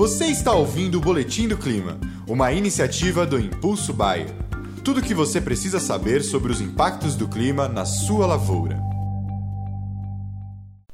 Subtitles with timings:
[0.00, 4.34] Você está ouvindo o Boletim do Clima, uma iniciativa do Impulso Bayer.
[4.82, 8.80] Tudo o que você precisa saber sobre os impactos do clima na sua lavoura.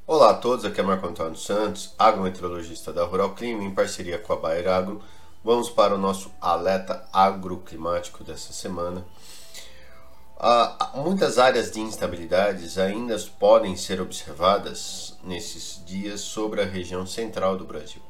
[0.05, 4.33] Olá a todos, aqui é Marco Antônio Santos, agrometeorologista da Rural Clima, em parceria com
[4.33, 5.01] a Bayer Agro.
[5.45, 9.07] Vamos para o nosso alerta agroclimático dessa semana.
[10.37, 17.57] Ah, muitas áreas de instabilidades ainda podem ser observadas nesses dias sobre a região central
[17.57, 18.03] do Brasil.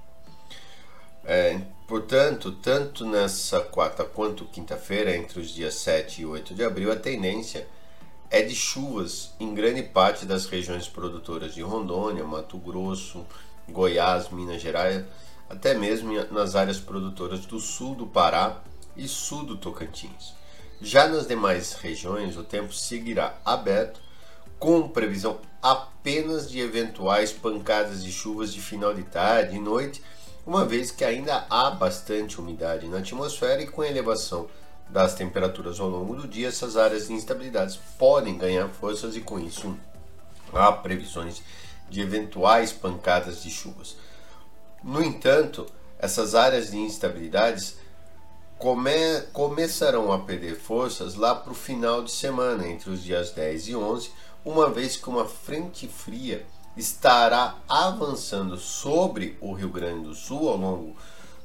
[1.28, 6.92] É, portanto, tanto nessa quarta quanto quinta-feira, entre os dias 7 e 8 de abril,
[6.92, 7.66] a tendência
[8.30, 13.26] é de chuvas em grande parte das regiões produtoras de Rondônia, Mato Grosso,
[13.68, 15.04] Goiás, Minas Gerais,
[15.50, 18.62] até mesmo nas áreas produtoras do sul do Pará
[18.96, 20.32] e sul do Tocantins.
[20.80, 24.00] Já nas demais regiões, o tempo seguirá aberto,
[24.60, 30.02] com previsão apenas de eventuais pancadas de chuvas de final de tarde e noite,
[30.46, 34.46] uma vez que ainda há bastante umidade na atmosfera e com a elevação
[34.88, 39.40] das temperaturas ao longo do dia, essas áreas de instabilidades podem ganhar forças e com
[39.40, 39.76] isso
[40.52, 41.42] há previsões
[41.90, 43.96] de eventuais pancadas de chuvas.
[44.84, 45.66] No entanto,
[45.98, 47.76] essas áreas de instabilidades
[48.56, 53.68] come, começarão a perder forças lá para o final de semana, entre os dias 10
[53.68, 54.10] e 11,
[54.44, 56.46] uma vez que uma frente fria
[56.76, 60.96] estará avançando sobre o Rio Grande do Sul ao longo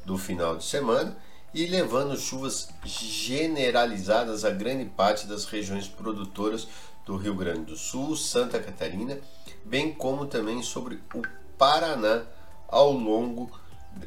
[0.06, 1.16] do final de semana
[1.54, 6.68] e levando chuvas generalizadas a grande parte das regiões produtoras
[7.06, 9.20] do Rio Grande do Sul, Santa Catarina,
[9.64, 11.22] bem como também sobre o
[11.58, 12.24] Paraná
[12.68, 13.52] ao longo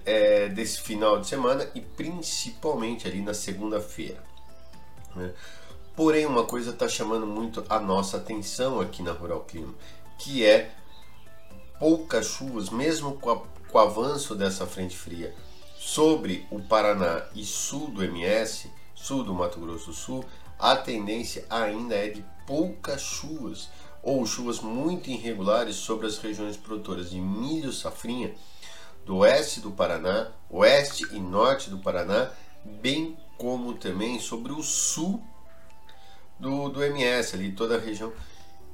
[0.04, 4.22] é, desse final de semana e principalmente ali na segunda-feira.
[5.14, 5.32] Né?
[5.94, 9.72] Porém, uma coisa está chamando muito a nossa atenção aqui na Rural Clima,
[10.18, 10.74] que é
[11.78, 15.34] poucas chuvas, mesmo com, a, com o avanço dessa frente fria
[15.76, 20.24] sobre o Paraná e sul do MS, sul do Mato Grosso do Sul,
[20.58, 23.68] a tendência ainda é de poucas chuvas
[24.02, 28.34] ou chuvas muito irregulares sobre as regiões produtoras de milho safrinha
[29.04, 32.30] do oeste do Paraná, oeste e norte do Paraná,
[32.64, 35.22] bem como também sobre o sul
[36.38, 38.12] do, do MS, ali toda a região.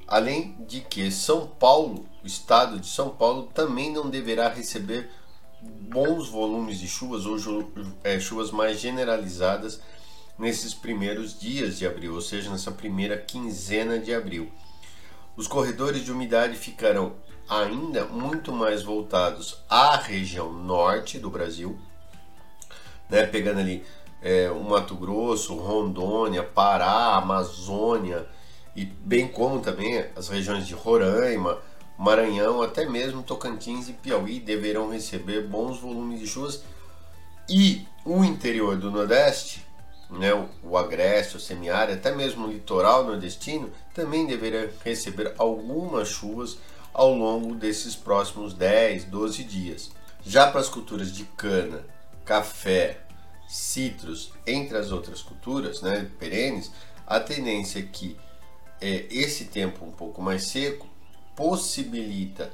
[0.07, 5.09] Além de que São Paulo, o estado de São Paulo, também não deverá receber
[5.61, 7.37] bons volumes de chuvas ou
[8.03, 9.79] é, chuvas mais generalizadas
[10.37, 14.51] nesses primeiros dias de abril, ou seja, nessa primeira quinzena de abril.
[15.37, 17.13] Os corredores de umidade ficarão
[17.47, 21.79] ainda muito mais voltados à região norte do Brasil,
[23.09, 23.83] né, pegando ali
[24.21, 28.27] é, o Mato Grosso, Rondônia, Pará, Amazônia
[28.75, 31.59] e bem como também as regiões de Roraima,
[31.97, 36.63] Maranhão, até mesmo Tocantins e Piauí deverão receber bons volumes de chuvas
[37.47, 39.65] e o interior do Nordeste,
[40.09, 40.33] né,
[40.63, 46.57] o Agreste, o Semiárido, até mesmo o litoral nordestino também deverá receber algumas chuvas
[46.93, 49.91] ao longo desses próximos 10, 12 dias.
[50.25, 51.85] Já para as culturas de cana,
[52.25, 52.99] café,
[53.47, 56.71] citros, entre as outras culturas né, perenes,
[57.05, 58.17] a tendência é que
[58.81, 60.87] é, esse tempo um pouco mais seco
[61.35, 62.51] possibilita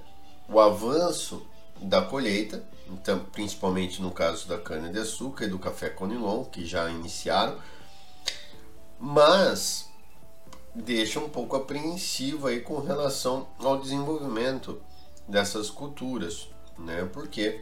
[0.49, 1.45] o avanço
[1.81, 7.57] da colheita, então, principalmente no caso da cana-de-açúcar e do café conilon, que já iniciaram,
[8.99, 9.89] mas
[10.73, 14.81] deixa um pouco apreensivo aí com relação ao desenvolvimento
[15.27, 17.07] dessas culturas, né?
[17.11, 17.61] Porque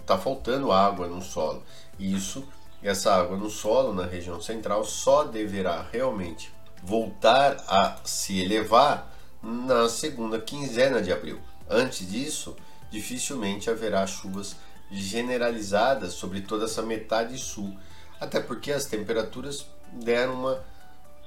[0.00, 1.62] está faltando água no solo.
[1.98, 2.46] Isso,
[2.82, 9.88] essa água no solo na região central só deverá realmente voltar a se elevar na
[9.88, 11.40] segunda quinzena de abril.
[11.68, 12.56] Antes disso,
[12.90, 14.56] dificilmente haverá chuvas
[14.90, 17.76] generalizadas sobre toda essa metade sul,
[18.20, 20.64] até porque as temperaturas deram uma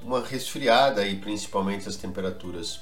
[0.02, 2.82] uma resfriada aí, principalmente as temperaturas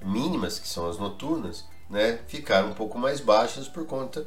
[0.00, 4.26] mínimas, que são as noturnas, né, ficaram um pouco mais baixas por conta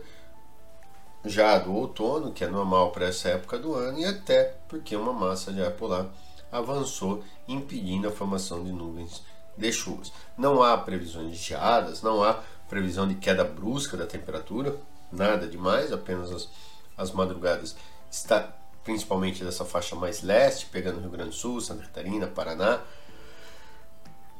[1.23, 5.13] já do outono, que é normal para essa época do ano, e até porque uma
[5.13, 6.07] massa de ar polar
[6.51, 9.23] avançou, impedindo a formação de nuvens
[9.57, 10.11] de chuvas.
[10.37, 14.75] Não há previsões de geadas, não há previsão de queda brusca da temperatura,
[15.11, 16.49] nada demais, apenas as,
[16.97, 17.75] as madrugadas.
[18.09, 22.81] Está, principalmente dessa faixa mais leste, pegando Rio Grande do Sul, Santa Catarina, Paraná,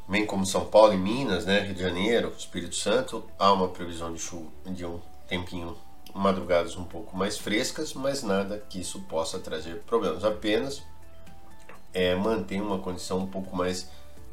[0.08, 4.14] bem como São Paulo e Minas, né, Rio de Janeiro, Espírito Santo, há uma previsão
[4.14, 5.78] de chuva de um tempinho,
[6.14, 10.82] madrugadas um pouco mais frescas, mas nada que isso possa trazer problemas, apenas
[11.94, 13.90] é, mantém uma condição um pouco mais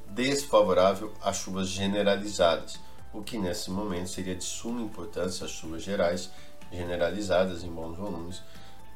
[0.09, 2.79] desfavorável a chuvas generalizadas,
[3.13, 6.31] o que nesse momento seria de suma importância as chuvas gerais
[6.71, 8.43] generalizadas em bons volumes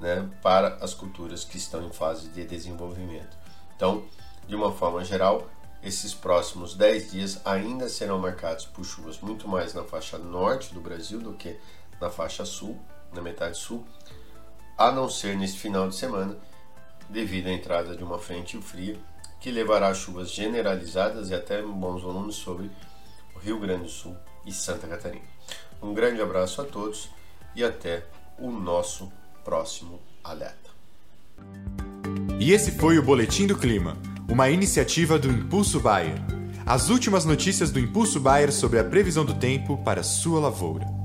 [0.00, 3.36] né, para as culturas que estão em fase de desenvolvimento.
[3.76, 4.04] Então,
[4.48, 5.48] de uma forma geral,
[5.82, 10.80] esses próximos 10 dias ainda serão marcados por chuvas muito mais na faixa norte do
[10.80, 11.56] Brasil do que
[12.00, 12.78] na faixa sul,
[13.12, 13.84] na metade sul,
[14.76, 16.36] a não ser nesse final de semana,
[17.10, 18.96] devido à entrada de uma frente fria
[19.40, 22.70] que levará chuvas generalizadas e até bons volumes sobre
[23.34, 24.16] o Rio Grande do Sul
[24.46, 25.24] e Santa Catarina.
[25.82, 27.08] Um grande abraço a todos
[27.54, 28.04] e até
[28.38, 29.10] o nosso
[29.44, 30.70] próximo alerta.
[32.38, 33.96] E esse foi o Boletim do Clima,
[34.28, 36.18] uma iniciativa do Impulso Bayer.
[36.66, 40.99] As últimas notícias do Impulso Bayer sobre a previsão do tempo para sua lavoura.